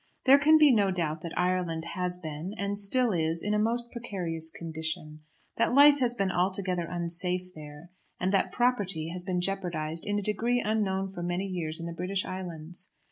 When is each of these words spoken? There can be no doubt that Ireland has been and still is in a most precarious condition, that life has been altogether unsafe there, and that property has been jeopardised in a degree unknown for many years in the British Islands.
There 0.25 0.39
can 0.39 0.57
be 0.57 0.71
no 0.71 0.89
doubt 0.89 1.21
that 1.21 1.37
Ireland 1.37 1.85
has 1.93 2.17
been 2.17 2.55
and 2.57 2.75
still 2.75 3.11
is 3.13 3.43
in 3.43 3.53
a 3.53 3.59
most 3.59 3.91
precarious 3.91 4.49
condition, 4.49 5.19
that 5.57 5.75
life 5.75 5.99
has 5.99 6.15
been 6.15 6.31
altogether 6.31 6.87
unsafe 6.89 7.53
there, 7.53 7.91
and 8.19 8.33
that 8.33 8.51
property 8.51 9.09
has 9.09 9.21
been 9.21 9.41
jeopardised 9.41 10.07
in 10.07 10.17
a 10.17 10.23
degree 10.23 10.59
unknown 10.59 11.11
for 11.11 11.21
many 11.21 11.45
years 11.45 11.79
in 11.79 11.85
the 11.85 11.93
British 11.93 12.25
Islands. 12.25 12.89